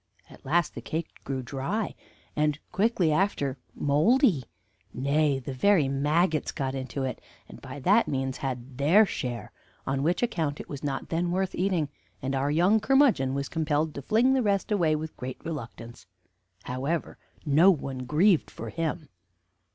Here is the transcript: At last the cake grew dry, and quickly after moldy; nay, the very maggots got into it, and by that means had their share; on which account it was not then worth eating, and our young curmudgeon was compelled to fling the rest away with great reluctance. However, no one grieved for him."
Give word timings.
At 0.31 0.43
last 0.43 0.73
the 0.73 0.81
cake 0.81 1.09
grew 1.23 1.43
dry, 1.43 1.93
and 2.35 2.57
quickly 2.71 3.11
after 3.11 3.59
moldy; 3.75 4.45
nay, 4.95 5.37
the 5.37 5.53
very 5.53 5.87
maggots 5.87 6.51
got 6.51 6.73
into 6.73 7.03
it, 7.03 7.21
and 7.47 7.61
by 7.61 7.79
that 7.81 8.07
means 8.07 8.37
had 8.37 8.79
their 8.79 9.05
share; 9.05 9.51
on 9.85 10.01
which 10.01 10.23
account 10.23 10.59
it 10.59 10.67
was 10.67 10.83
not 10.83 11.09
then 11.09 11.29
worth 11.29 11.53
eating, 11.53 11.87
and 12.19 12.33
our 12.33 12.49
young 12.49 12.79
curmudgeon 12.79 13.35
was 13.35 13.47
compelled 13.47 13.93
to 13.93 14.01
fling 14.01 14.33
the 14.33 14.41
rest 14.41 14.71
away 14.71 14.95
with 14.95 15.15
great 15.17 15.37
reluctance. 15.45 16.07
However, 16.63 17.19
no 17.45 17.69
one 17.69 17.99
grieved 18.05 18.49
for 18.49 18.71
him." 18.71 19.07